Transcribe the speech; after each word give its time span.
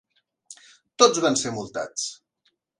Tots 1.03 1.23
van 1.27 1.39
ser 1.43 1.55
multats. 1.61 2.11